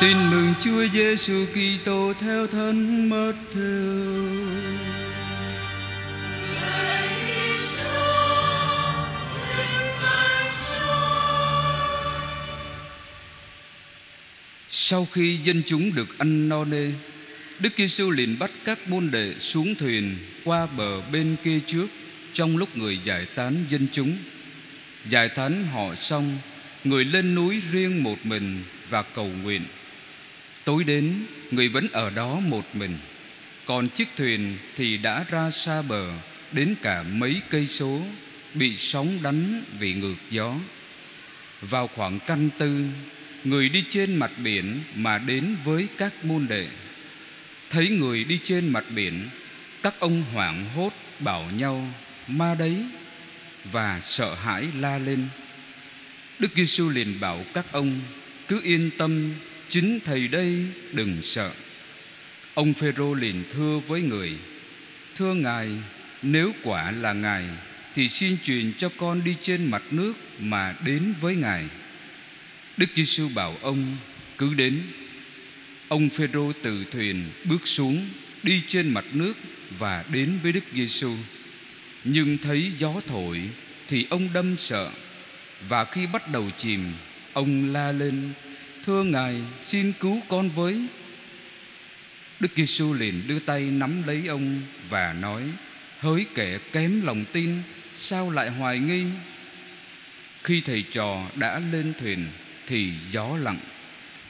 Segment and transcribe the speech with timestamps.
[0.00, 4.78] Tin mừng Chúa Giêsu Kitô theo thân mất thương.
[14.70, 16.90] Sau khi dân chúng được ăn no nê,
[17.58, 21.86] Đức Giêsu liền bắt các môn đệ xuống thuyền qua bờ bên kia trước
[22.32, 24.16] trong lúc người giải tán dân chúng.
[25.08, 26.38] Giải tán họ xong,
[26.84, 29.62] người lên núi riêng một mình và cầu nguyện.
[30.70, 32.98] Tối đến, người vẫn ở đó một mình.
[33.66, 36.12] Còn chiếc thuyền thì đã ra xa bờ
[36.52, 38.02] đến cả mấy cây số,
[38.54, 40.54] bị sóng đánh vì ngược gió.
[41.60, 42.84] Vào khoảng canh tư,
[43.44, 46.66] người đi trên mặt biển mà đến với các môn đệ.
[47.70, 49.28] Thấy người đi trên mặt biển,
[49.82, 51.88] các ông hoảng hốt bảo nhau
[52.28, 52.76] ma đấy
[53.72, 55.28] và sợ hãi la lên.
[56.38, 58.00] Đức Giêsu liền bảo các ông
[58.48, 59.34] cứ yên tâm,
[59.70, 61.50] chính thầy đây, đừng sợ.
[62.54, 64.32] Ông Phêrô liền thưa với người:
[65.16, 65.68] Thưa ngài,
[66.22, 67.44] nếu quả là ngài
[67.94, 71.64] thì xin truyền cho con đi trên mặt nước mà đến với ngài.
[72.76, 73.96] Đức Giêsu bảo ông
[74.38, 74.82] cứ đến.
[75.88, 78.08] Ông Phêrô từ thuyền bước xuống,
[78.42, 79.34] đi trên mặt nước
[79.78, 81.14] và đến với Đức Giêsu.
[82.04, 83.40] Nhưng thấy gió thổi
[83.88, 84.90] thì ông đâm sợ
[85.68, 86.80] và khi bắt đầu chìm,
[87.32, 88.32] ông la lên:
[88.86, 90.86] "Thưa Ngài, xin cứu con với."
[92.40, 95.42] Đức Giêsu liền đưa tay nắm lấy ông và nói:
[96.00, 97.62] "Hỡi kẻ kém lòng tin,
[97.94, 99.04] sao lại hoài nghi?"
[100.44, 102.26] Khi thầy trò đã lên thuyền
[102.66, 103.58] thì gió lặng.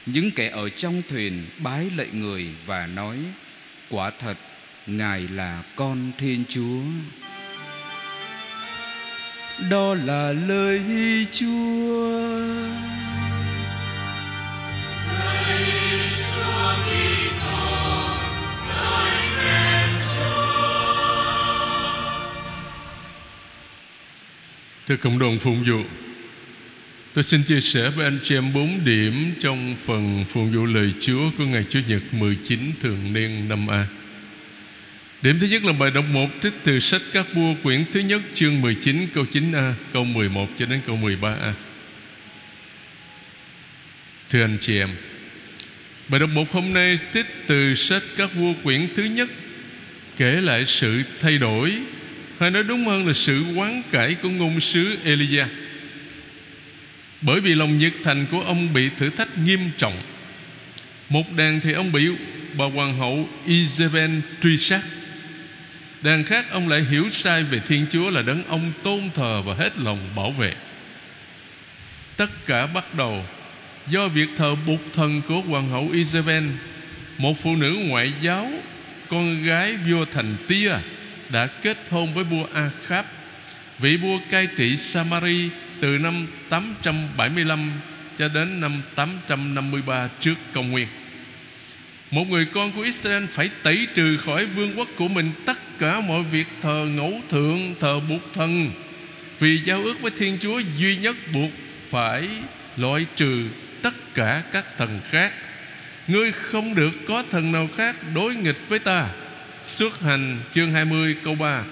[0.05, 3.17] Những kẻ ở trong thuyền bái lạy người và nói:
[3.89, 4.37] "Quả thật,
[4.87, 6.81] Ngài là con Thiên Chúa."
[9.69, 10.81] Đó là lời
[11.31, 12.21] Chúa.
[24.87, 25.83] Thưa cộng đồng phụng vụ
[27.13, 30.93] Tôi xin chia sẻ với anh chị em bốn điểm trong phần phụng vụ lời
[30.99, 33.87] Chúa của ngày Chủ nhật 19 thường niên năm A.
[35.21, 38.21] Điểm thứ nhất là bài đọc 1 trích từ sách các vua quyển thứ nhất
[38.33, 41.53] chương 19 câu 9A, câu 11 cho đến câu 13A.
[44.29, 44.89] Thưa anh chị em,
[46.11, 49.29] bài đọc một hôm nay trích từ sách các vua quyển thứ nhất,
[50.17, 51.77] kể lại sự thay đổi,
[52.39, 55.45] hay nói đúng hơn là sự quán cải của ngôn sứ Elijah.
[57.21, 60.01] Bởi vì lòng nhiệt thành của ông bị thử thách nghiêm trọng,
[61.09, 62.07] Một đàn thì ông bị
[62.53, 64.11] bà hoàng hậu Isabel
[64.43, 64.81] truy sát
[66.01, 69.53] Đàn khác ông lại hiểu sai về Thiên Chúa là đấng ông tôn thờ và
[69.53, 70.53] hết lòng bảo vệ
[72.17, 73.25] Tất cả bắt đầu
[73.87, 76.43] do việc thờ bục thần của hoàng hậu Isabel
[77.17, 78.51] Một phụ nữ ngoại giáo
[79.09, 80.71] Con gái vua thành Tia
[81.29, 83.05] Đã kết hôn với vua Akhab
[83.79, 85.49] Vị vua cai trị Samari
[85.79, 87.71] từ năm 875
[88.19, 90.87] cho đến năm 853 trước công nguyên.
[92.11, 96.01] Một người con của Israel phải tẩy trừ khỏi vương quốc của mình tất cả
[96.01, 98.71] mọi việc thờ ngẫu thượng, thờ buộc thần.
[99.39, 101.51] Vì giao ước với Thiên Chúa duy nhất buộc
[101.89, 102.27] phải
[102.77, 103.43] loại trừ
[104.13, 105.33] cả các thần khác.
[106.07, 109.07] Ngươi không được có thần nào khác đối nghịch với ta.
[109.65, 111.63] Xuất hành chương 20 câu 3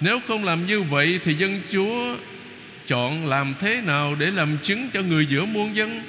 [0.00, 2.16] Nếu không làm như vậy thì dân Chúa
[2.86, 6.02] chọn làm thế nào để làm chứng cho người giữa muôn dân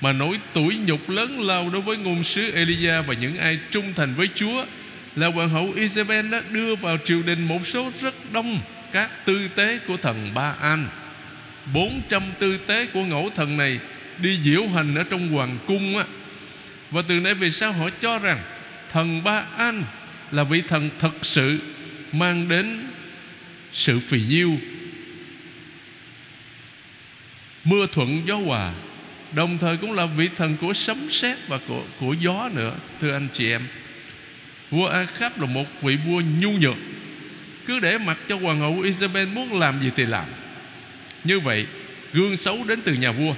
[0.00, 3.92] mà nỗi tủi nhục lớn lao đối với ngôn sứ Elia và những ai trung
[3.96, 4.64] thành với Chúa
[5.16, 8.60] là hoàng hậu Isabel đã đưa vào triều đình một số rất đông
[8.92, 10.88] các tư tế của thần Ba An.
[11.72, 13.80] 400 tư tế của ngẫu thần này
[14.18, 16.04] đi diễu hành ở trong hoàng cung á.
[16.90, 18.38] Và từ nay về sau họ cho rằng
[18.92, 19.84] thần Ba An
[20.30, 21.58] là vị thần thật sự
[22.12, 22.86] mang đến
[23.72, 24.58] sự phì nhiêu.
[27.64, 28.72] Mưa thuận gió hòa
[29.32, 33.12] đồng thời cũng là vị thần của sấm sét và của, của gió nữa thưa
[33.12, 33.62] anh chị em.
[34.70, 36.76] Vua Akhab là một vị vua nhu nhược
[37.66, 40.24] cứ để mặc cho hoàng hậu Isabel muốn làm gì thì làm
[41.26, 41.66] như vậy
[42.12, 43.34] gương xấu đến từ nhà vua.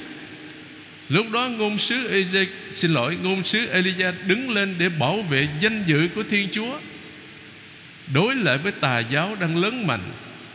[1.08, 5.48] Lúc đó ngôn sứ Eze, xin lỗi ngôn sứ Elijah đứng lên để bảo vệ
[5.60, 6.78] danh dự của Thiên Chúa.
[8.14, 10.00] Đối lại với tà giáo đang lớn mạnh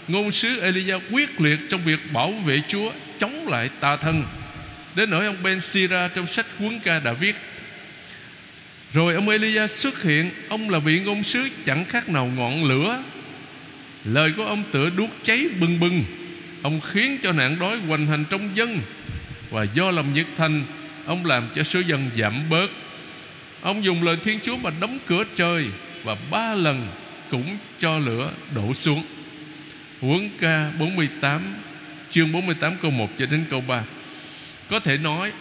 [0.08, 4.24] Ngôn sứ Elia quyết liệt trong việc bảo vệ Chúa Chống lại tà thần.
[4.96, 7.36] Đến nỗi ông Ben Sira trong sách cuốn ca đã viết.
[8.94, 13.04] Rồi ông Elia xuất hiện Ông là vị ngôn sứ chẳng khác nào ngọn lửa.
[14.06, 16.04] Lời của ông tựa đuốc cháy bừng bừng.
[16.64, 18.82] Ông khiến cho nạn đói hoành hành trong dân.
[19.50, 20.64] Và do lòng nhiệt thành,
[21.06, 22.72] Ông làm cho số dân giảm bớt.
[23.62, 25.66] Ông dùng lời Thiên Chúa mà đóng cửa trời
[26.04, 26.88] Và ba lần
[27.32, 29.04] cũng cho lửa đổ xuống.
[30.02, 31.42] Huấn ca 48
[32.12, 33.84] Chương 48 câu 1 cho đến câu 3
[34.70, 35.32] Có thể nói,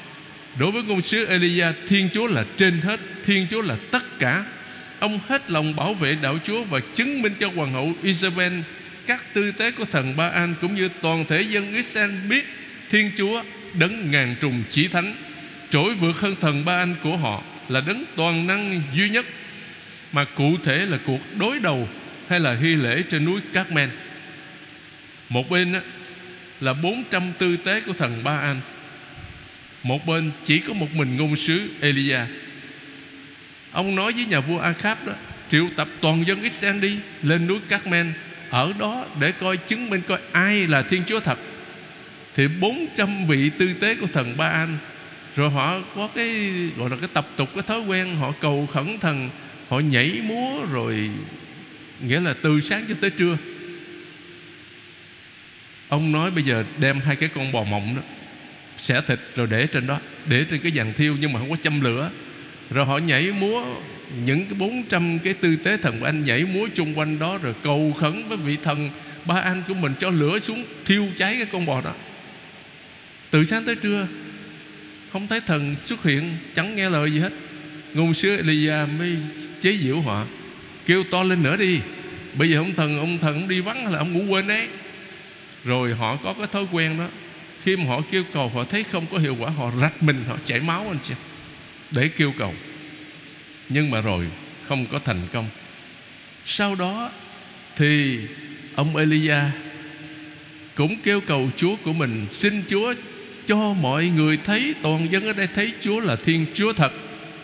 [0.59, 4.45] Đối với ngôn sứ Elia, Thiên Chúa là trên hết, Thiên Chúa là tất cả.
[4.99, 8.53] Ông hết lòng bảo vệ đạo Chúa Và chứng minh cho hoàng hậu Isabel
[9.07, 12.45] các tư tế của thần Ba An Cũng như toàn thể dân Israel biết
[12.91, 13.43] Thiên Chúa
[13.75, 15.17] đấng ngàn trùng chỉ thánh,
[15.71, 19.27] Trỗi vượt hơn thần Ba An của họ Là đấng toàn năng duy nhất,
[20.13, 21.89] Mà cụ thể là cuộc đối đầu
[22.29, 23.89] Hay là hy lễ trên núi Carmel
[25.29, 25.75] Một bên
[26.61, 28.61] là 400 tư tế của thần Ba An
[29.83, 32.21] Một bên chỉ có một mình ngôn sứ Elia.
[33.73, 35.13] Ông nói với nhà vua Akhab đó,
[35.51, 38.07] Triệu tập toàn dân Israel đi Lên núi Carmel
[38.53, 41.39] ở đó để coi chứng minh coi ai là Thiên Chúa thật.
[42.35, 44.79] Thì 400 vị tư tế của thần Ba An
[45.37, 48.99] Rồi họ có cái, Gọi là cái tập tục, cái thói quen, Họ cầu khẩn
[48.99, 49.31] thần,
[49.69, 51.11] Họ nhảy múa, rồi
[52.01, 53.37] Nghĩa là từ sáng cho tới trưa.
[55.89, 58.03] Ông nói bây giờ đem hai cái con bò mộng đó,
[58.77, 61.57] Xẻ thịt rồi để trên đó, Để trên cái dàn thiêu nhưng mà không có
[61.63, 62.11] châm lửa.
[62.71, 63.65] Rồi họ nhảy múa
[64.25, 67.55] những cái 400 cái tư tế thần của anh Nhảy múa chung quanh đó Rồi
[67.63, 68.91] cầu khấn với vị thần
[69.25, 71.95] Ba anh của mình cho lửa xuống thiêu cháy cái con bò đó.
[73.31, 74.07] Từ sáng tới trưa,
[75.13, 77.33] Không thấy thần xuất hiện, Chẳng nghe lời gì hết.
[77.95, 79.17] Ngôn sứ Elia mới
[79.61, 80.25] chế giễu họ,
[80.87, 81.81] Kêu to lên nữa đi.
[82.35, 84.69] Bây giờ ông thần Ông thần đi vắng là ông ngủ quên đấy?
[85.65, 87.09] Rồi họ có cái thói quen đó.
[87.65, 90.37] Khi mà họ kêu cầu, họ thấy không có hiệu quả, Họ rạch mình, họ
[90.45, 91.15] chảy máu anh chị,
[91.91, 92.55] Để kêu cầu.
[93.73, 94.27] Nhưng mà rồi
[94.69, 95.49] không có thành công.
[96.45, 97.11] Sau đó
[97.77, 98.19] Thì
[98.75, 99.41] ông Elia
[100.75, 102.95] Cũng kêu cầu Chúa của mình, Xin Chúa
[103.47, 106.93] cho mọi người thấy Toàn dân ở đây, thấy Chúa là Thiên Chúa thật,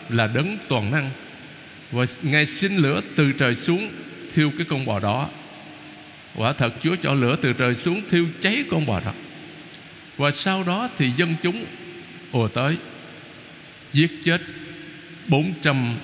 [0.09, 1.09] Là đấng toàn năng.
[1.91, 3.89] Và Ngài xin lửa từ trời xuống
[4.35, 5.29] Thiêu cái con bò đó.
[6.35, 9.13] Quả thật Chúa cho lửa từ trời xuống thiêu cháy con bò đó.
[10.17, 11.65] Và sau đó thì dân chúng
[12.31, 12.77] ùa tới,
[13.93, 14.41] Giết chết
[15.27, 15.95] 400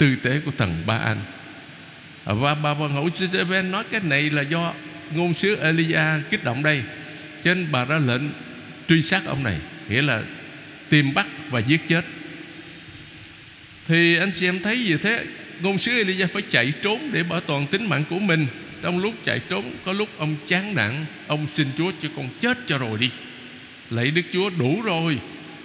[0.00, 1.18] tư tế của thần Ba anh
[2.24, 4.72] Và bà hoàng hậu Jezebel nói cái này là do
[5.14, 6.82] ngôn sứ Elia kích động đây.
[7.44, 8.22] Cho nên bà ra lệnh
[8.88, 9.58] truy sát ông này,
[9.88, 10.22] Nghĩa là
[10.88, 12.04] tìm bắt và giết chết.
[13.88, 15.24] Thì anh chị em thấy gì thế?
[15.62, 18.46] Ngôn sứ Elia phải chạy trốn để bảo toàn tính mạng của mình.
[18.82, 22.58] Trong lúc chạy trốn, Có lúc ông chán nản, Ông xin Chúa cho con chết
[22.66, 23.10] cho rồi đi.
[23.90, 25.18] Lạy Đức Chúa đủ rồi.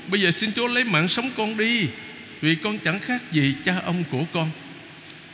[0.08, 1.88] Bây giờ xin Chúa lấy mạng sống con đi.
[2.42, 4.52] Vì con chẳng khác gì cha ông của con.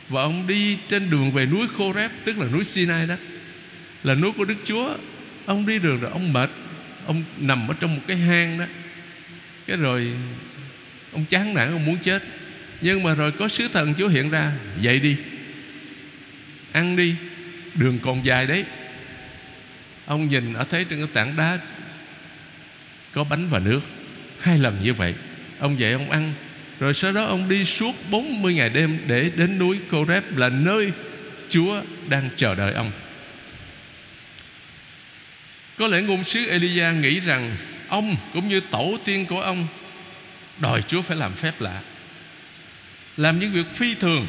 [0.08, 3.14] Và ông đi trên đường về núi Khô Rép Tức là núi Sinai đó,
[4.04, 4.96] Là núi của Đức Chúa.
[5.46, 6.50] Ông đi đường rồi ông mệt,
[7.06, 8.64] Ông nằm ở trong một cái hang đó.
[9.66, 10.12] Cái rồi
[11.12, 12.22] Ông chán nản, ông muốn chết.
[12.80, 15.16] Nhưng mà rồi có sứ thần Chúa hiện ra, Dậy đi.
[16.72, 17.14] Ăn đi,
[17.74, 18.64] Đường còn dài đấy.
[20.06, 21.58] Ông nhìn ở thấy trên cái tảng đá
[23.12, 23.80] Có bánh và nước,
[24.40, 25.14] Hai lần như vậy.
[25.58, 26.34] Ông dậy ông ăn
[26.82, 30.92] rồi sau đó ông đi suốt 40 ngày đêm Để đến núi Coreb Là nơi
[31.48, 32.90] Chúa đang chờ đợi ông.
[35.78, 37.56] Có lẽ ngôn sứ Elia nghĩ rằng
[37.88, 39.66] Ông cũng như tổ tiên của ông
[40.58, 41.80] Đòi Chúa phải làm phép lạ,
[43.16, 44.26] Làm những việc phi thường.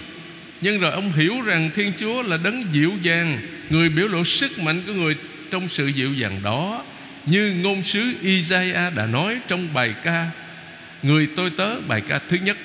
[0.62, 3.40] Nhưng rồi ông hiểu rằng Thiên Chúa là đấng dịu dàng,
[3.70, 5.16] Người biểu lộ sức mạnh của người
[5.52, 6.84] trong sự dịu dàng đó.
[7.26, 10.30] Như ngôn sứ Isaiah đã nói trong bài ca
[11.04, 12.58] Người tôi tớ, bài ca thứ nhất.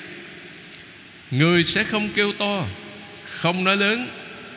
[1.31, 2.65] Người sẽ không kêu to,
[3.25, 4.07] Không nói lớn,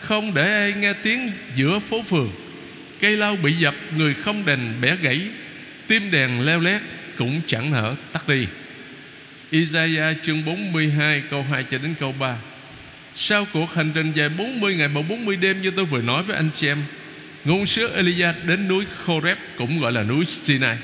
[0.01, 2.31] Không để ai nghe tiếng giữa phố phường.
[3.01, 5.21] Cây lao bị dập, Người không đành bẻ gãy,
[5.87, 6.83] Tim đèn leo lét
[7.19, 8.47] Cũng chẳng nở tắt đi.
[9.51, 12.37] Isaiah chương 42 câu 2 cho đến câu 3
[13.15, 16.37] sau cuộc hành trình dài 40 ngày và 40 đêm Như tôi vừa nói với
[16.37, 16.83] anh chị em,
[17.45, 20.77] Ngôn sứ Elia đến núi Khoreb Cũng gọi là núi Sinai.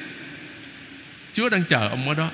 [1.32, 2.30] Chúa đang chờ ông ở đó.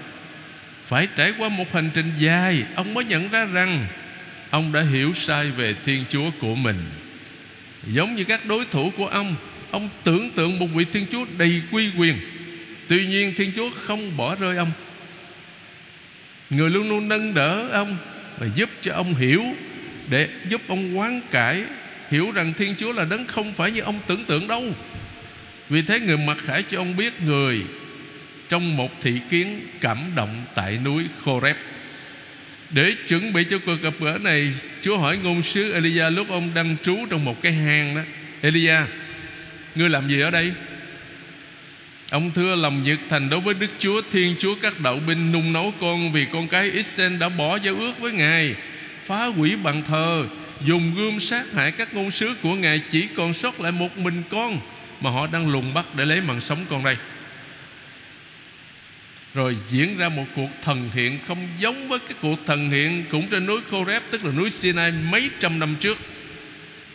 [0.84, 3.86] Phải trải qua một hành trình dài, Ông mới nhận ra rằng
[4.50, 6.76] Ông đã hiểu sai về Thiên Chúa của mình.
[7.86, 9.36] Giống như các đối thủ của ông
[9.70, 12.16] Ông tưởng tượng một vị Thiên Chúa đầy quy quyền.
[12.88, 14.72] Tuy nhiên, Thiên Chúa không bỏ rơi ông.
[16.50, 17.96] Người luôn luôn nâng đỡ ông
[18.38, 19.44] Và giúp cho ông hiểu,
[20.10, 21.64] để giúp ông quán cải,
[22.10, 24.64] hiểu rằng Thiên Chúa là đấng không phải như ông tưởng tượng đâu.
[25.68, 27.62] Vì thế người mặc khải cho ông biết người
[28.48, 31.56] trong một thị kiến cảm động tại núi Khoreb.
[32.70, 36.50] Để chuẩn bị cho cuộc gặp gỡ này, Chúa hỏi ngôn sứ Elia lúc ông
[36.54, 38.02] đang trú trong một cái hang đó.
[38.40, 38.76] Elia,
[39.74, 40.52] ngươi làm gì ở đây?
[42.10, 45.52] Ông thưa lòng nhiệt thành đối với Đức Chúa Thiên Chúa các đạo binh nung
[45.52, 48.54] nấu con Vì con cái Israel đã bỏ giao ước với Ngài
[49.04, 50.26] Phá hủy bàn thờ
[50.64, 54.22] Dùng gươm sát hại các ngôn sứ của Ngài Chỉ còn sót lại một mình
[54.30, 54.58] con
[55.00, 56.96] Mà họ đang lùng bắt để lấy mạng sống con đây
[59.34, 63.28] rồi diễn ra một cuộc thần hiện không giống với cái cuộc thần hiện cũng
[63.28, 65.98] trên núi Khoreb tức là núi Sinai mấy trăm năm trước.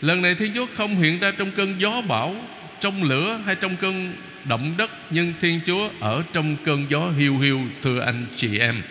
[0.01, 2.35] Lần này Thiên Chúa không hiện ra trong cơn gió bão,
[2.81, 4.13] trong lửa hay trong cơn
[4.45, 8.81] động đất nhưng Thiên Chúa ở trong cơn gió hiu hiu thưa anh chị em.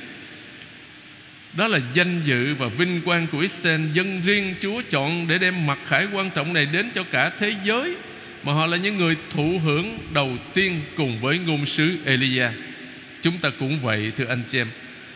[1.53, 5.67] Đó là danh dự và vinh quang của Israel Dân riêng Chúa chọn để đem
[5.67, 7.95] mặt khải quan trọng này đến cho cả thế giới
[8.45, 12.51] Mà họ là những người thụ hưởng đầu tiên cùng với ngôn sứ Elijah.
[13.23, 14.69] Chúng ta cũng vậy thưa anh chị em.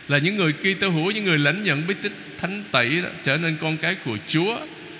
[0.07, 3.37] Là những người Kitô hữu Những người lãnh nhận bí tích thánh tẩy đó, Trở
[3.37, 4.59] nên con cái của Chúa.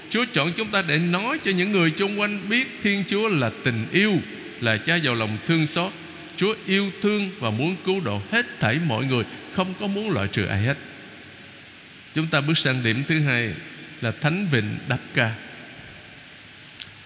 [0.09, 3.51] Chúa chọn chúng ta để nói cho những người xung quanh biết Thiên Chúa là
[3.63, 4.21] tình yêu
[4.61, 5.91] Là cha giàu lòng thương xót.
[6.37, 9.23] Chúa yêu thương và muốn cứu độ hết thảy mọi người
[9.55, 10.77] Không có muốn loại trừ ai hết.
[12.15, 13.53] Chúng ta bước sang điểm thứ hai
[14.01, 15.31] Là Thánh Vịnh đáp Ca.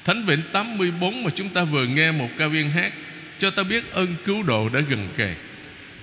[0.06, 2.94] Thánh Vịnh 84 mà chúng ta vừa nghe một ca viên hát
[3.40, 5.36] Cho ta biết ơn cứu độ đã gần kề.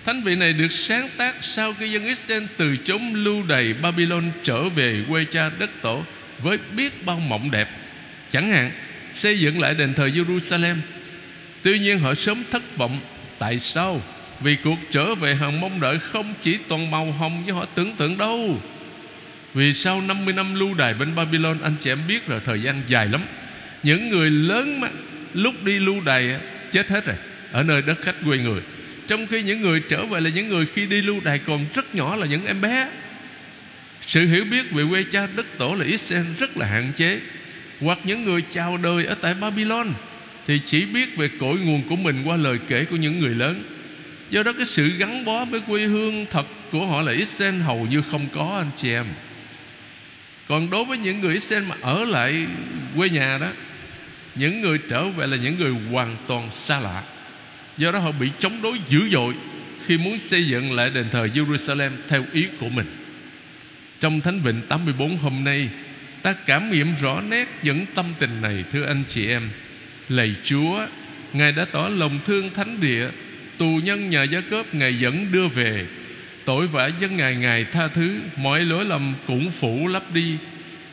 [0.05, 4.31] Thánh vị này được sáng tác sau khi dân Israel từ chốn lưu đày Babylon
[4.43, 6.05] trở về quê cha đất tổ
[6.39, 7.69] với biết bao mộng đẹp.
[8.31, 8.71] Chẳng hạn,
[9.13, 10.77] xây dựng lại đền thờ Jerusalem.
[11.63, 13.01] Tuy nhiên họ sớm thất vọng.
[13.39, 14.03] Tại sao?
[14.41, 17.97] Vì cuộc trở về hằng mong đợi không chỉ toàn màu hồng như họ tưởng
[17.97, 18.61] tượng đâu.
[19.55, 22.83] Vì sau 50 năm lưu đày bên Babylon, Anh chị em biết rồi thời gian
[22.87, 23.23] dài lắm
[23.83, 24.89] Những người lớn mà
[25.35, 26.41] lúc đi lưu đày
[26.73, 27.17] chết hết rồi
[27.53, 28.61] Ở nơi đất khách quê người
[29.09, 31.95] trong khi những người trở về là những người khi đi lưu đày còn rất
[31.95, 32.89] nhỏ là những em bé.
[34.01, 37.21] Sự hiểu biết về quê cha đất tổ là Israel rất là hạn chế.
[37.81, 39.93] Hoặc những người chào đời ở tại Babylon
[40.47, 43.65] Thì chỉ biết về cội nguồn của mình qua lời kể của những người lớn.
[44.31, 47.87] Do đó cái sự gắn bó với quê hương thật của họ là Israel hầu
[47.91, 49.07] như không có, anh chị em.
[50.49, 52.47] Còn đối với những người Israel mà ở lại
[52.97, 53.49] quê nhà đó,
[54.35, 57.03] Những người trở về là những người hoàn toàn xa lạ.
[57.79, 59.35] Do đó họ bị chống đối dữ dội
[59.87, 62.87] Khi muốn xây dựng lại đền thờ Jerusalem Theo ý của mình.
[64.01, 65.69] Trong Thánh Vịnh 84 hôm nay
[66.23, 69.49] Ta cảm nghiệm rõ nét những tâm tình này Thưa anh chị em.
[70.09, 70.87] Lạy Chúa
[71.33, 73.09] Ngài đã tỏ lòng thương thánh địa
[73.59, 75.87] Tù nhân nhà gia cớp Ngài vẫn đưa về.
[76.45, 80.37] Tội vã dân Ngài Ngài tha thứ Mọi lỗi lầm cũng phủ lấp đi.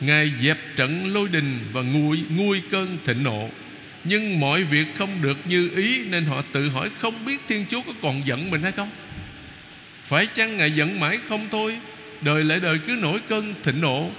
[0.00, 3.50] Ngài dẹp trận lôi đình Và nguôi, nguôi cơn thịnh nộ
[4.04, 7.82] nhưng mọi việc không được như ý, Nên họ tự hỏi không biết Thiên Chúa
[7.82, 8.90] có còn giận mình hay không?
[10.04, 11.78] Phải chăng Ngài giận mãi không thôi,
[12.20, 14.10] Đời lại đời cứ nổi cơn thịnh nộ?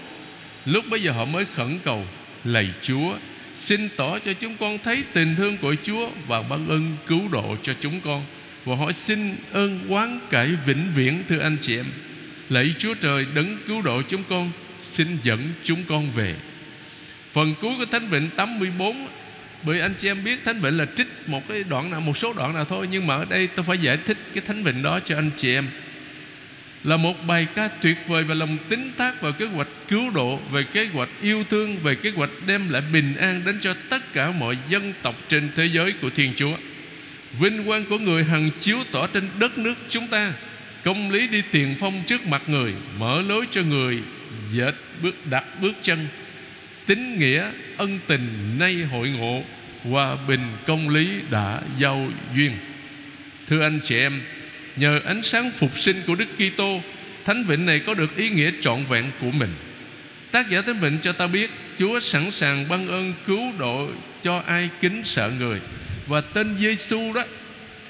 [0.65, 2.05] Lúc bây giờ họ mới khẩn cầu,
[2.43, 3.15] Lạy Chúa,
[3.55, 7.55] Xin tỏ cho chúng con thấy tình thương của Chúa Và ban ơn cứu độ
[7.63, 8.25] cho chúng con.
[8.65, 11.85] Và hỏi xin ơn quán cải vĩnh viễn, Thưa anh chị em.
[12.49, 14.51] Lạy Chúa trời, đấng cứu độ chúng con,
[14.83, 16.35] Xin dẫn chúng con về.
[17.31, 19.07] Phần cuối của Thánh Vịnh 84
[19.63, 22.33] bởi anh chị em biết Thánh Vịnh là trích một cái đoạn nào, Một số
[22.33, 24.99] đoạn nào thôi, Nhưng mà ở đây tôi phải giải thích cái Thánh Vịnh đó
[24.99, 25.67] cho anh chị em.
[26.83, 30.39] Là một bài ca tuyệt vời Và lòng tính tác vào kế hoạch cứu độ,
[30.51, 34.13] Về kế hoạch yêu thương, Về kế hoạch đem lại bình an Đến cho tất
[34.13, 36.57] cả mọi dân tộc trên thế giới của Thiên Chúa.
[37.39, 40.33] Vinh quang của người hằng chiếu tỏ trên đất nước chúng ta.
[40.83, 43.99] Công lý đi tiền phong trước mặt người, Mở lối cho người,
[44.51, 46.07] dệt bước, đặt bước chân.
[46.85, 49.43] Tính nghĩa ân tình nay hội ngộ,
[49.83, 52.51] Hòa bình công lý đã giao duyên.
[53.47, 54.21] Thưa anh chị em,
[54.75, 56.81] Nhờ ánh sáng phục sinh của Đức Kitô,
[57.25, 59.49] Thánh Vịnh này có được ý nghĩa trọn vẹn của mình.
[60.31, 61.49] Tác giả Thánh Vịnh cho ta biết,
[61.79, 63.89] Chúa sẵn sàng ban ơn cứu độ
[64.23, 65.59] cho ai kính sợ người.
[66.07, 67.23] Và tên Giêsu đó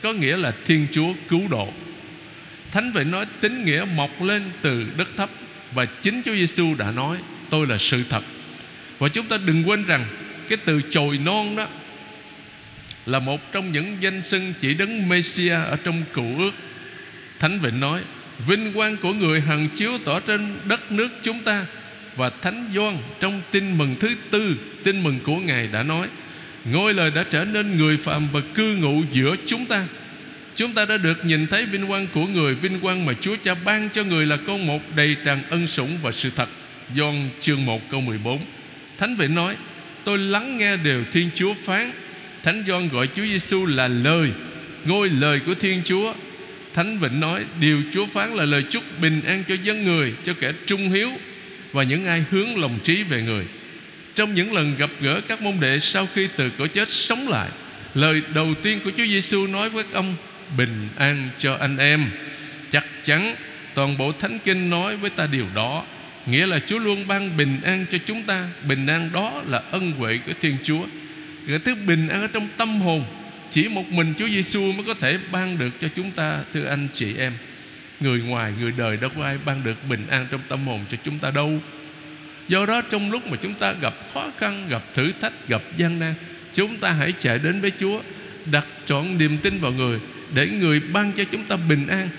[0.02, 1.74] Có nghĩa là Thiên Chúa cứu độ.
[2.72, 5.30] Thánh Vịnh nói tính nghĩa mọc lên từ đất thấp
[5.74, 7.18] Và chính Chúa Giêsu đã nói,
[7.50, 8.24] Tôi là sự thật
[9.04, 10.06] và chúng ta đừng quên rằng
[10.48, 11.68] Cái từ chồi non đó
[13.06, 16.52] Là một trong những danh xưng chỉ đấng Messia Ở trong cựu ước.
[17.40, 18.02] Thánh Vịnh nói,
[18.48, 21.66] Vinh quang của người hằng chiếu tỏ trên đất nước chúng ta
[22.16, 26.08] Và Thánh Doan trong tin mừng thứ tư, Tin mừng của Ngài đã nói,
[26.66, 29.86] Ngôi lời đã trở nên người phạm Và cư ngụ giữa chúng ta
[30.56, 33.56] Chúng ta đã được nhìn thấy vinh quang của người, Vinh quang mà Chúa Cha
[33.66, 36.50] ban cho người là con một đầy tràn ân sủng và sự thật.
[36.96, 38.40] Doan chương 1 câu 14
[38.98, 39.56] Thánh vị nói,
[40.04, 41.92] Tôi lắng nghe điều Thiên Chúa phán.
[42.44, 44.32] Thánh Gioan gọi Chúa Giêsu là lời,
[44.86, 46.14] Ngôi lời của Thiên Chúa.
[46.74, 50.34] Thánh Vịnh nói, Điều Chúa phán là lời chúc bình an cho dân người, Cho
[50.40, 51.10] kẻ trung hiếu
[51.72, 53.46] Và những ai hướng lòng trí về người.
[54.16, 57.50] Trong những lần gặp gỡ các môn đệ Sau khi từ cõi chết sống lại,
[57.94, 60.16] Lời đầu tiên của Chúa Giêsu nói với các ông,
[60.58, 62.10] Bình an cho anh em.
[62.72, 63.36] Chắc chắn
[63.74, 65.84] toàn bộ Thánh Kinh nói với ta điều đó.
[66.25, 68.48] Nghĩa là Chúa luôn ban bình an cho chúng ta.
[68.68, 70.86] Bình an đó là ân huệ của Thiên Chúa.
[71.48, 73.06] Cái thứ bình an ở trong tâm hồn
[73.51, 76.88] Chỉ một mình Chúa Giêsu mới có thể ban được cho chúng ta Thưa anh
[76.94, 77.34] chị em.
[78.00, 80.98] Người ngoài, người đời đâu có ai ban được bình an trong tâm hồn cho
[81.03, 81.60] chúng ta đâu.
[82.48, 86.00] Do đó trong lúc mà chúng ta gặp khó khăn, gặp thử thách, gặp gian
[86.00, 86.13] nan
[86.53, 88.01] Chúng ta hãy chạy đến với Chúa
[88.46, 90.00] Đặt trọn niềm tin vào người
[90.34, 92.10] Để người ban cho chúng ta bình an.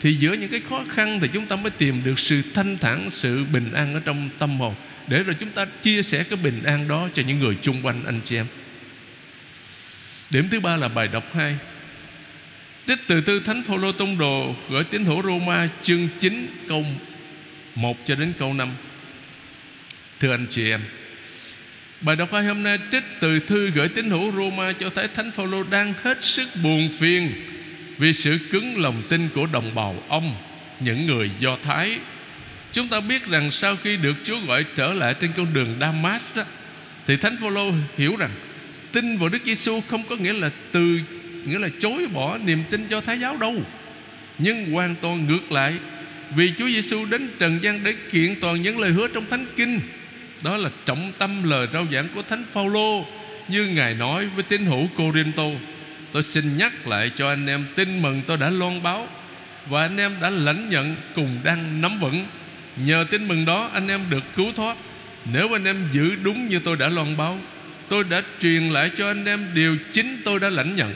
[0.00, 3.10] Thì giữa những cái khó khăn Thì chúng ta mới tìm được sự thanh thản,
[3.10, 4.74] Sự bình an ở trong tâm hồn.
[5.06, 8.04] Để rồi chúng ta chia sẻ cái bình an đó Cho những người chung quanh
[8.06, 8.46] anh chị em.
[10.30, 11.56] Điểm thứ ba là bài đọc 2
[12.86, 16.84] Trích từ tư Thánh Phaolô Tông Đồ Gửi tín hữu Roma chương 9 câu
[17.74, 18.68] 1 cho đến câu 5
[20.20, 20.80] Thưa anh chị em,
[22.00, 25.30] Bài đọc hai hôm nay trích từ thư gửi tín hữu Roma cho thấy Thánh
[25.30, 27.32] Phaolô đang hết sức buồn phiền
[27.98, 30.34] vì sự cứng lòng tin của đồng bào ông,
[30.80, 31.98] những người Do Thái.
[32.72, 36.36] Chúng ta biết rằng sau khi được Chúa gọi trở lại trên con đường Damas
[36.36, 36.42] đó,
[37.06, 38.30] thì Thánh Phaolô hiểu rằng
[38.92, 41.00] tin vào Đức Giêsu không có nghĩa là từ
[41.44, 43.62] nghĩa là chối bỏ niềm tin do Thái giáo đâu,
[44.38, 45.74] nhưng hoàn toàn ngược lại
[46.36, 49.80] vì Chúa Giêsu đến trần gian để kiện toàn những lời hứa trong Thánh Kinh
[50.44, 53.06] đó là trọng tâm lời rao giảng của Thánh Phaolô
[53.48, 55.44] Như Ngài nói với tín hữu Corinto
[56.16, 59.08] Tôi xin nhắc lại cho anh em tin mừng tôi đã loan báo
[59.66, 62.26] Và anh em đã lãnh nhận cùng đang nắm vững.
[62.76, 64.76] Nhờ tin mừng đó, anh em được cứu thoát.
[65.32, 67.38] Nếu anh em giữ đúng như tôi đã loan báo,
[67.88, 70.94] Tôi đã truyền lại cho anh em điều chính tôi đã lãnh nhận.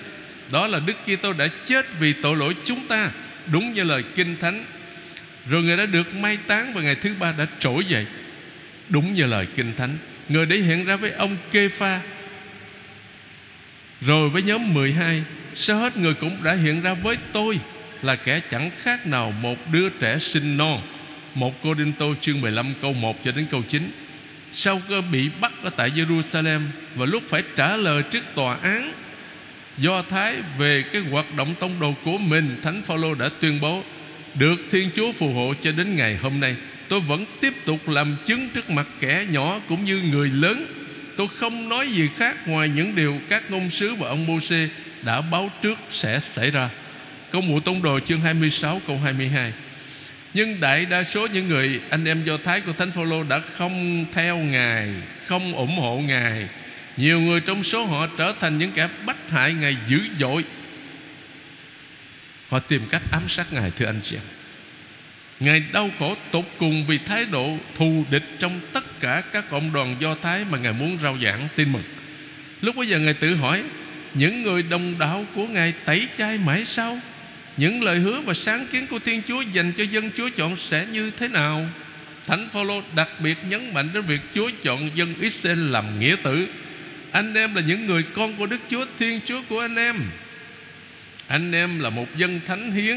[0.52, 3.10] Đó là Đức Kitô đã chết vì tội lỗi chúng ta,
[3.52, 4.64] Đúng như lời Kinh Thánh.
[5.50, 8.06] Rồi Người đã được mai táng Và ngày thứ ba đã trỗi dậy,
[8.88, 9.98] Đúng như lời Kinh Thánh.
[10.28, 12.00] Người để hiện ra với ông Kê Pha
[14.00, 15.22] rồi với nhóm 12
[15.54, 17.58] Sau hết người cũng đã hiện ra với tôi
[18.02, 20.80] Là kẻ chẳng khác nào một đứa trẻ sinh non
[21.34, 23.90] Một Cô Đinh Tô chương 15 câu 1 cho đến câu 9
[24.52, 26.60] Sau cơ bị bắt ở tại Jerusalem
[26.94, 28.92] Và lúc phải trả lời trước tòa án,
[29.78, 33.82] Do Thái về cái hoạt động tông đồ của mình, Thánh Phaolô đã tuyên bố,
[34.34, 36.56] Được Thiên Chúa phù hộ cho đến ngày hôm nay,
[36.88, 40.66] Tôi vẫn tiếp tục làm chứng trước mặt kẻ nhỏ cũng như người lớn
[41.20, 44.68] Tôi không nói gì khác ngoài những điều các ngôn sứ và ông Môsê
[45.02, 46.68] đã báo trước sẽ xảy ra.
[47.30, 49.52] Công vụ Tông Đồ chương 26 câu 22
[50.34, 54.06] Nhưng đại đa số những người, anh em Do Thái của Thánh Phaolô đã không
[54.12, 54.90] theo Ngài,
[55.26, 56.48] Không ủng hộ Ngài.
[56.96, 60.44] Nhiều người trong số họ trở thành những kẻ bách hại Ngài dữ dội.
[62.48, 64.22] Họ tìm cách ám sát Ngài, thưa anh chị em.
[65.40, 69.72] Ngài đau khổ tột cùng vì thái độ thù địch trong tất cả các cộng
[69.72, 71.82] đoàn Do Thái mà Ngài muốn rao giảng tin mừng.
[72.60, 73.62] Lúc bây giờ Ngài tự hỏi
[74.14, 77.00] những người đồng đạo của Ngài tẩy chay mãi sau
[77.56, 80.86] những lời hứa và sáng kiến của Thiên Chúa dành cho dân Chúa chọn sẽ
[80.92, 81.68] như thế nào?
[82.26, 86.46] Thánh Phaolô đặc biệt nhấn mạnh đến việc Chúa chọn dân Israel làm nghĩa tử.
[87.12, 89.96] Anh em là những người con của Đức Chúa, Thiên Chúa của anh em.
[91.26, 92.96] Anh em là một dân thánh hiến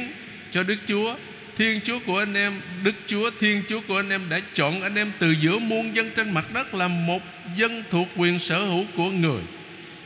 [0.51, 1.15] cho Đức Chúa
[1.57, 4.95] Thiên Chúa của anh em, Đức Chúa Thiên Chúa của anh em Đã chọn anh
[4.95, 7.21] em từ giữa muôn dân trên mặt đất Làm một
[7.57, 9.41] dân thuộc quyền sở hữu của người.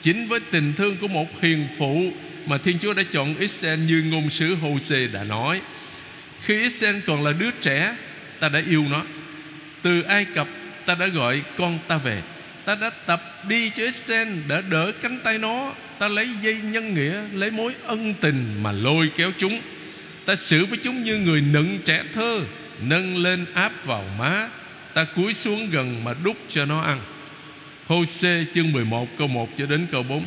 [0.01, 2.11] Chính với tình thương của một hiền phụ
[2.45, 5.61] Mà Thiên Chúa đã chọn Israel Như ngôn sứ Hô-xê đã nói.
[6.43, 7.95] Khi Israel còn là đứa trẻ,
[8.39, 9.03] Ta đã yêu nó.
[9.81, 10.47] Từ Ai Cập,
[10.85, 12.21] ta đã gọi con ta về.
[12.65, 15.73] Ta đã tập đi cho Israel Để đỡ cánh tay nó.
[15.99, 19.61] Ta lấy dây nhân nghĩa, Lấy mối ân tình mà lôi kéo chúng.
[20.27, 22.41] Ta xử với chúng như người nựng trẻ thơ,
[22.81, 24.49] Nâng lên áp vào má.
[24.93, 27.01] Ta cúi xuống gần mà đút cho nó ăn.
[27.87, 30.23] Hô-xê chương 11 câu 1 cho đến câu 4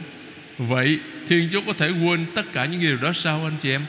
[0.58, 3.82] Vậy Thiên Chúa có thể quên tất cả những điều đó sao anh chị em?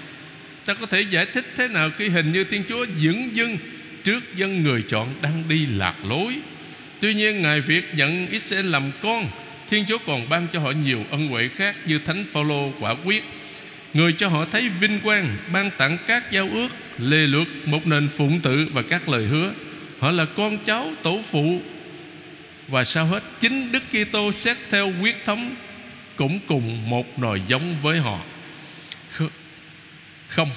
[0.65, 3.57] Ta có thể giải thích thế nào Khi hình như Thiên Chúa dững dưng
[4.03, 6.35] Trước dân người chọn đang đi lạc lối?
[6.99, 9.25] Tuy nhiên, Ngài việc nhận Israel làm con.
[9.69, 13.23] Thiên Chúa còn ban cho họ nhiều ân huệ khác Như Thánh Phaolô quả quyết.
[13.93, 18.09] Người cho họ thấy vinh quang, Ban tặng các giao ước, Lê luật một nền
[18.09, 19.53] phụng tự và các lời hứa.
[19.99, 21.61] Họ là con cháu, tổ phụ.
[22.67, 25.55] Và sau hết, Chính Đức Kitô xét theo quyết thống,
[26.15, 28.19] Cũng cùng một nòi giống với họ.
[30.27, 30.49] Không,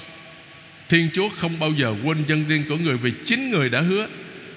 [0.89, 4.07] Thiên Chúa không bao giờ quên dân riêng của người Vì chính người đã hứa.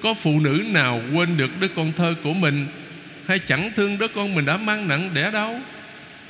[0.02, 2.66] Có phụ nữ nào quên được đứa con thơ của mình,
[3.26, 5.60] Hay chẳng thương đứa con mình đã mang nặng đẻ đau?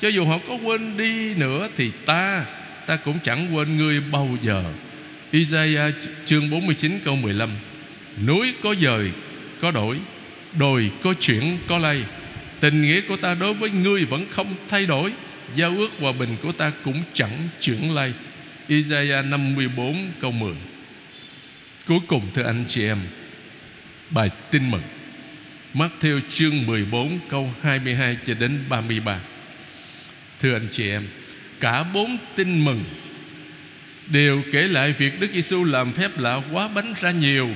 [0.00, 2.44] Cho dù họ có quên đi nữa Thì ta
[2.88, 4.64] Ta cũng chẳng quên ngươi bao giờ.
[5.30, 5.94] Isaiah
[6.26, 7.50] chương 49 câu 15
[8.26, 9.10] Núi có dời,
[9.60, 9.98] Có đổi,
[10.58, 12.04] Đồi có chuyển, có lay.
[12.60, 15.12] Tình nghĩa của ta đối với ngươi vẫn không thay đổi,
[15.54, 18.12] Giao ước hòa bình của ta cũng chẳng chuyển lay.
[18.68, 20.54] Isaiah 54 câu 10
[21.86, 22.98] Cuối cùng, thưa anh chị em,
[24.10, 24.82] Bài tin mừng.
[25.74, 29.18] Matthew chương 14 câu 22 cho đến 33
[30.40, 31.06] Thưa anh chị em,
[31.60, 32.84] Cả bốn tin mừng
[34.06, 37.50] Đều kể lại việc Đức Giêsu làm phép lạ quá bánh ra nhiều.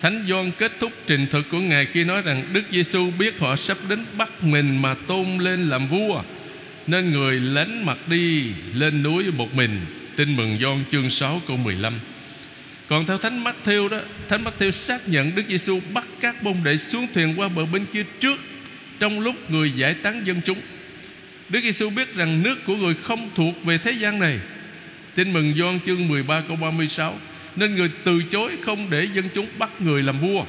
[0.00, 3.56] Thánh Gioan kết thúc trình thuật của Ngài khi nói rằng Đức Giêsu biết họ
[3.56, 6.22] sắp đến bắt mình mà tôn lên làm vua,
[6.86, 9.80] Nên người lánh mặt đi lên núi một mình.
[10.16, 12.00] Tin mừng Gioan chương 6 câu 15
[12.88, 16.42] Còn theo Thánh Mắc Theo đó, Thánh Mắc Theo xác nhận Đức Giêsu bắt các
[16.42, 18.40] môn đệ xuống thuyền qua bờ bên kia trước,
[19.00, 20.58] Trong lúc người giải tán dân chúng.
[21.48, 24.38] Đức Giêsu biết rằng nước của người không thuộc về thế gian này.
[25.14, 27.18] Tin mừng Gioan chương 13 câu 36
[27.56, 30.44] Nên người từ chối không để dân chúng bắt người làm vua.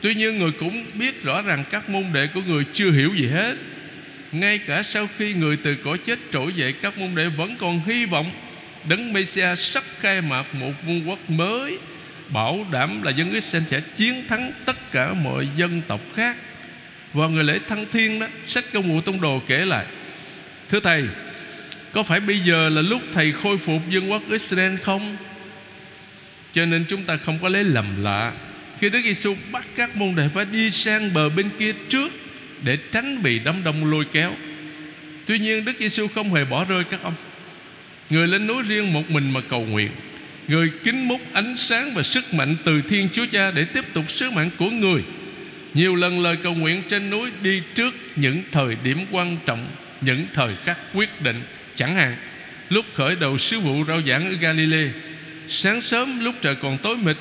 [0.00, 3.26] Tuy nhiên người cũng biết rõ rằng các môn đệ của người chưa hiểu gì
[3.26, 3.56] hết.
[4.32, 7.80] Ngay cả sau khi người từ cõi chết trỗi dậy, Các môn đệ vẫn còn
[7.86, 8.30] hy vọng
[8.88, 11.78] Đấng Messiah sắp khai mạc một vương quốc mới,
[12.28, 16.36] Bảo đảm là dân Israel sẽ chiến thắng tất cả mọi dân tộc khác.
[17.12, 19.84] Vào ngày lễ thăng thiên đó, Sách công vụ tông đồ kể lại
[20.70, 21.04] Thưa Thầy,
[21.92, 25.16] Có phải bây giờ là lúc Thầy khôi phục dân quốc Israel không?
[26.52, 28.32] Cho nên chúng ta không có lấy lầm lạ
[28.80, 32.12] Khi Đức Giêsu bắt các môn đệ phải đi sang bờ bên kia trước
[32.62, 34.32] Để tránh bị đám đông lôi kéo.
[35.26, 37.14] Tuy nhiên Đức Giêsu không hề bỏ rơi các ông.
[38.10, 39.90] Người lên núi riêng một mình mà cầu nguyện,
[40.48, 44.10] Người kính múc ánh sáng và sức mạnh từ Thiên Chúa Cha Để tiếp tục
[44.10, 45.02] sứ mạng của người.
[45.74, 49.66] Nhiều lần lời cầu nguyện trên núi đi trước những thời điểm quan trọng
[50.00, 51.42] những thời khắc quyết định,
[51.74, 52.16] Chẳng hạn,
[52.68, 54.90] Lúc khởi đầu sứ vụ rao giảng ở Galilee,
[55.48, 57.16] Sáng sớm lúc trời còn tối mịt,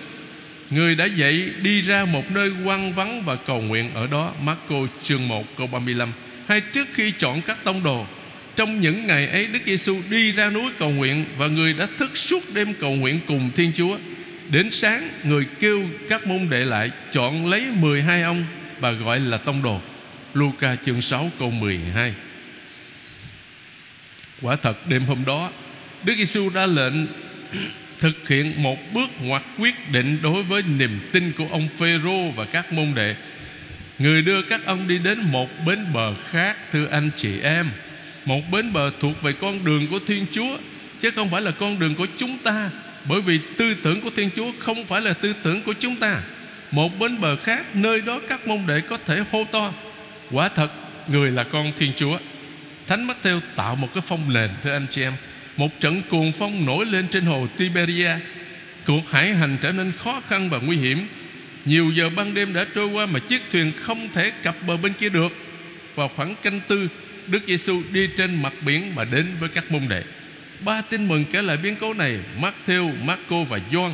[0.70, 4.34] Người đã dậy đi ra một nơi quang vắng và cầu nguyện ở đó.
[4.42, 6.12] Marco chương 1 câu 35
[6.48, 8.06] Hay trước khi chọn các tông đồ,
[8.56, 12.18] trong những ngày ấy Đức Giêsu đi ra núi cầu nguyện Và người đã thức
[12.18, 13.98] suốt đêm cầu nguyện cùng Thiên Chúa.
[14.50, 18.46] Đến sáng, người kêu các môn đệ lại, Chọn lấy 12 ông
[18.80, 19.82] Và gọi là tông đồ.
[20.34, 22.14] Luca chương 6 câu 12
[24.42, 25.52] Quả thật, đêm hôm đó,
[26.04, 26.94] Đức Giêsu ra lệnh
[28.00, 32.46] thực hiện một bước ngoặt quyết định đối với niềm tin của ông Phêrô và
[32.46, 33.16] các môn đệ.
[34.00, 37.70] Người đưa các ông đi đến một bến bờ khác, thưa anh chị em.
[38.26, 40.58] Một bến bờ thuộc về con đường của Thiên Chúa,
[41.00, 42.70] Chứ không phải là con đường của chúng ta,
[43.06, 46.22] Bởi vì tư tưởng của Thiên Chúa Không phải là tư tưởng của chúng ta
[46.72, 49.74] Một bến bờ khác, Nơi đó các môn đệ có thể hô to,
[50.32, 50.72] Quả thật,
[51.08, 52.18] người là con Thiên Chúa
[52.88, 55.14] Thánh Matthew tạo một cái phong nền Thưa anh chị em
[55.58, 58.12] Một trận cuồng phong nổi lên trên hồ Tiberia
[58.86, 61.08] Cuộc hải hành trở nên khó khăn và nguy hiểm
[61.66, 64.94] Nhiều giờ ban đêm đã trôi qua Mà chiếc thuyền không thể cập bờ bên
[64.94, 65.32] kia được
[65.96, 66.88] Vào khoảng canh tư
[67.28, 70.04] Đức Giêsu đi trên mặt biển và đến với các môn đệ.
[70.60, 73.92] Ba tin mừng kể lại biến cố này, Matthew, Marco và John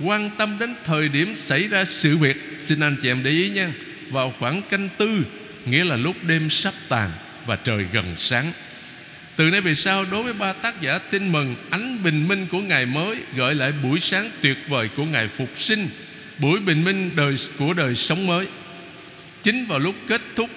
[0.00, 2.36] quan tâm đến thời điểm xảy ra sự việc.
[2.64, 3.72] Xin anh chị em để ý nha.
[4.10, 5.22] Vào khoảng canh tư,
[5.66, 7.10] nghĩa là lúc đêm sắp tàn
[7.46, 8.52] và trời gần sáng.
[9.36, 12.60] Từ nay về sau, đối với ba tác giả tin mừng, Ánh bình minh của
[12.60, 15.88] ngày mới Gợi lại buổi sáng tuyệt vời của ngày phục sinh,
[16.38, 18.46] Buổi bình minh đời, của đời sống mới.
[19.42, 20.50] Chính vào lúc kết thúc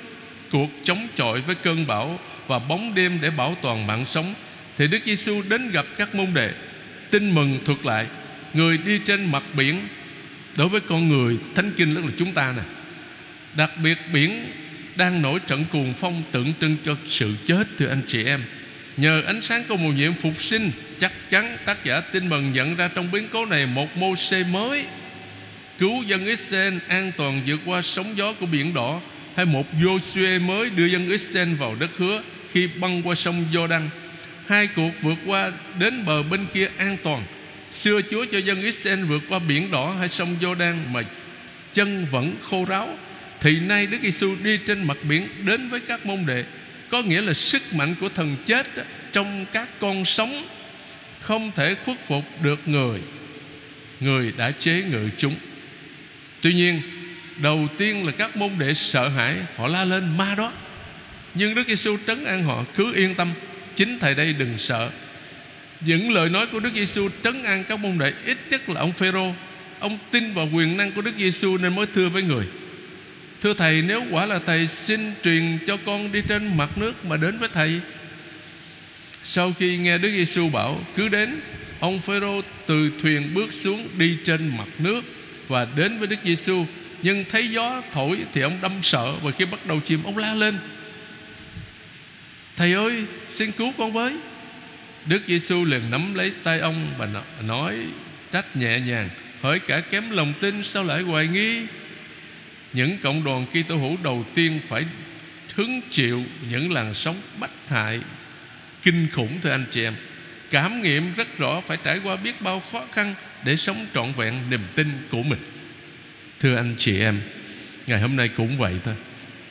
[0.51, 4.33] cuộc chống chọi với cơn bão và bóng đêm để bảo toàn mạng sống,
[4.77, 6.51] thì Đức Giêsu đến gặp các môn đệ,
[7.11, 8.07] tin mừng thuật lại,
[8.53, 9.87] người đi trên mặt biển.
[10.57, 12.63] Đối với con người, thánh kinh tức là chúng ta nè.
[13.55, 14.51] Đặc biệt biển
[14.95, 18.41] đang nổi trận cuồng phong tượng trưng cho sự chết thưa anh chị em.
[18.97, 22.75] Nhờ ánh sáng của mùa nhiệm phục sinh, chắc chắn tác giả tin mừng nhận
[22.75, 24.85] ra trong biến cố này một mô xê mới.
[25.77, 29.01] Cứu dân Israel an toàn vượt qua sóng gió của biển đỏ,
[29.35, 33.87] hay một Joshua mới đưa dân Israel vào đất hứa khi băng qua sông Jordan.
[34.47, 37.23] Hai cuộc vượt qua đến bờ bên kia an toàn.
[37.71, 41.01] Xưa Chúa cho dân Israel vượt qua biển đỏ hay sông Jordan mà
[41.73, 42.97] chân vẫn khô ráo
[43.43, 46.43] thì nay Đức Giêsu đi trên mặt biển đến với các môn đệ.
[46.89, 48.67] Có nghĩa là sức mạnh của thần chết
[49.11, 50.45] trong các con sống
[51.21, 52.99] không thể khuất phục được người.
[53.99, 55.35] Người đã chế ngự chúng.
[56.41, 56.81] Tuy nhiên,
[57.37, 60.51] Đầu tiên là các môn đệ sợ hãi, Họ la lên, ma đó!
[61.33, 63.31] Nhưng Đức Giêsu trấn an họ, Cứ yên tâm,
[63.75, 64.89] Chính thầy đây đừng sợ.
[65.81, 68.93] Những lời nói của Đức Giêsu trấn an các môn đệ, Ít nhất là ông
[68.93, 69.33] Phêrô.
[69.79, 72.45] Ông tin vào quyền năng của Đức Giêsu Nên mới thưa với người.
[73.43, 77.17] Thưa thầy, nếu quả là thầy xin truyền cho con đi trên mặt nước Mà
[77.17, 77.79] đến với thầy,
[79.23, 81.39] Sau khi nghe Đức Giêsu bảo, Cứ đến,
[81.79, 85.01] Ông Phêrô từ thuyền bước xuống đi trên mặt nước
[85.47, 86.65] Và đến với Đức Giêsu
[87.01, 90.33] nhưng thấy gió thổi thì ông đâm sợ Và khi bắt đầu chìm, ông la
[90.33, 90.57] lên,
[92.55, 94.13] Thầy ơi, xin cứu con với.
[95.05, 97.07] Đức Giêsu liền nắm lấy tay ông Và
[97.47, 97.75] nói
[98.31, 99.09] trách nhẹ nhàng
[99.41, 101.61] Hỏi cả kém lòng tin, sao lại hoài nghi?
[102.73, 104.85] Những cộng đoàn Kitô hữu đầu tiên Phải
[105.55, 107.99] hứng chịu những làn sóng bách hại,
[108.81, 109.93] Kinh khủng, thưa anh chị em.
[110.49, 114.33] Cảm nghiệm rất rõ, Phải trải qua biết bao khó khăn Để sống trọn vẹn
[114.49, 115.39] niềm tin của mình.
[116.39, 117.21] Thưa anh chị em,
[117.87, 118.95] Ngày hôm nay cũng vậy thôi.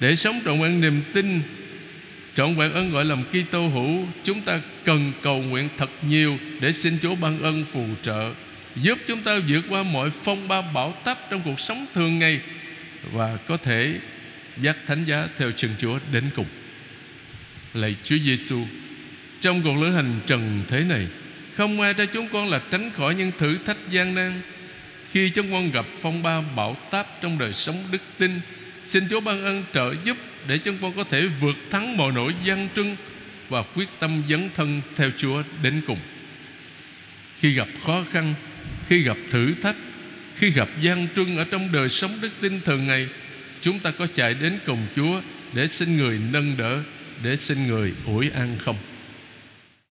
[0.00, 1.40] Để sống trọn vẹn niềm tin,
[2.36, 6.72] Trọn vẹn ơn gọi làm Kitô hữu, Chúng ta cần cầu nguyện thật nhiều Để
[6.72, 8.32] xin Chúa ban ân phù trợ,
[8.76, 12.40] Giúp chúng ta vượt qua mọi phong ba bão táp Trong cuộc sống thường ngày
[13.02, 14.00] và có thể
[14.56, 16.46] dắt thánh giá Theo chân Chúa đến cùng
[17.74, 18.66] Lạy Chúa Giêsu
[19.40, 21.06] Trong cuộc lữ hành trần thế này
[21.56, 24.40] Không ai cho chúng con là tránh khỏi những thử thách gian nan
[25.10, 28.40] Khi chúng con gặp phong ba bão táp Trong đời sống đức tin
[28.84, 32.34] Xin Chúa ban ân trợ giúp để chúng con có thể vượt thắng mọi nỗi
[32.44, 32.96] gian trưng
[33.48, 35.98] và quyết tâm dấn thân theo Chúa đến cùng.
[37.38, 38.34] Khi gặp khó khăn,
[38.88, 39.76] khi gặp thử thách,
[40.42, 43.08] khi gặp gian trưng ở trong đời sống đức tin thường ngày,
[43.60, 45.20] chúng ta có chạy đến cùng Chúa
[45.52, 46.82] để xin người nâng đỡ,
[47.22, 48.76] để xin người ủi an không?